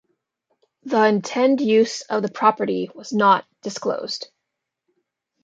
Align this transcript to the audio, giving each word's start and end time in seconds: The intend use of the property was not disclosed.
The 0.81 1.03
intend 1.05 1.61
use 1.61 2.01
of 2.09 2.23
the 2.23 2.31
property 2.31 2.89
was 2.95 3.13
not 3.13 3.45
disclosed. 3.61 4.29